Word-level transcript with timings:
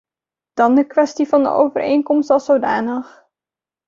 Dan 0.53 0.75
de 0.75 0.87
kwestie 0.87 1.27
van 1.27 1.43
de 1.43 1.49
overeenkomst 1.49 2.29
als 2.29 2.45
zodanig. 2.45 3.25